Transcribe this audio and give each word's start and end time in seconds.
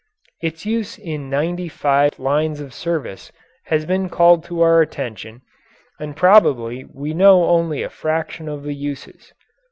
Its 0.41 0.65
use 0.65 0.97
in 0.97 1.29
ninety 1.29 1.69
five 1.69 2.09
distinct 2.09 2.23
lines 2.25 2.59
of 2.59 2.73
service 2.73 3.31
has 3.65 3.85
been 3.85 4.09
called 4.09 4.43
to 4.43 4.59
our 4.61 4.81
attention, 4.81 5.43
and 5.99 6.17
probably 6.17 6.83
we 6.91 7.13
know 7.13 7.43
only 7.45 7.83
a 7.83 7.89
fraction 7.91 8.49
of 8.49 8.63
the 8.63 8.73
uses. 8.73 9.31